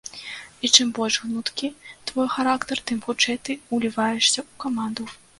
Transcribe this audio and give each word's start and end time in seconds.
І 0.67 0.69
чым 0.75 0.87
больш 0.99 1.17
гнуткі 1.25 1.67
твой 2.11 2.29
характар, 2.35 2.81
тым 2.91 3.01
хутчэй 3.09 3.37
ты 3.49 3.57
ўліваешся 3.77 4.39
ў 4.47 4.51
каманду. 4.65 5.07